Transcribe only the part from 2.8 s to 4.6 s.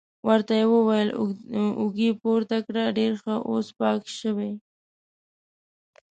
ډېر ښه، اوس پاک شوې.